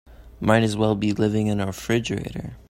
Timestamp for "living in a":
1.13-1.67